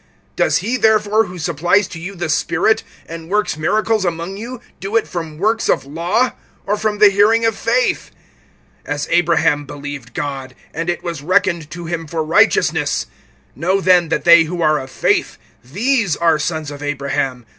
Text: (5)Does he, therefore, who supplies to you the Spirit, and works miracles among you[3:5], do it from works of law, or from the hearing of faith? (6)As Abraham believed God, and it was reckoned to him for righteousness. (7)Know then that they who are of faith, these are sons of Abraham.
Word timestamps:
(5)Does 0.35 0.57
he, 0.61 0.77
therefore, 0.77 1.25
who 1.25 1.37
supplies 1.37 1.87
to 1.89 1.99
you 1.99 2.15
the 2.15 2.27
Spirit, 2.27 2.81
and 3.07 3.29
works 3.29 3.55
miracles 3.55 4.03
among 4.03 4.35
you[3:5], 4.35 4.61
do 4.79 4.95
it 4.95 5.07
from 5.07 5.37
works 5.37 5.69
of 5.69 5.85
law, 5.85 6.31
or 6.65 6.75
from 6.75 6.97
the 6.97 7.11
hearing 7.11 7.45
of 7.45 7.55
faith? 7.55 8.09
(6)As 8.87 9.05
Abraham 9.11 9.65
believed 9.65 10.15
God, 10.15 10.55
and 10.73 10.89
it 10.89 11.03
was 11.03 11.21
reckoned 11.21 11.69
to 11.69 11.85
him 11.85 12.07
for 12.07 12.23
righteousness. 12.23 13.05
(7)Know 13.55 13.83
then 13.83 14.09
that 14.09 14.23
they 14.23 14.45
who 14.45 14.59
are 14.63 14.79
of 14.79 14.89
faith, 14.89 15.37
these 15.63 16.17
are 16.17 16.39
sons 16.39 16.71
of 16.71 16.81
Abraham. 16.81 17.45